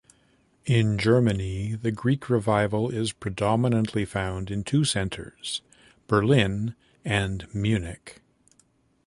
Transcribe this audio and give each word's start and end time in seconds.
In 0.65 0.97
Germany, 0.97 1.75
the 1.75 1.91
Greek 1.91 2.27
revival 2.27 2.89
is 2.89 3.11
predominantly 3.11 4.03
found 4.03 4.49
in 4.49 4.63
two 4.63 4.83
centres, 4.83 5.61
Berlin 6.07 6.73
and 7.05 7.45
Munich. 7.53 8.19